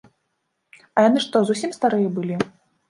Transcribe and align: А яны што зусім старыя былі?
А 0.95 1.03
яны 1.09 1.19
што 1.27 1.35
зусім 1.51 1.79
старыя 1.81 2.09
былі? 2.19 2.45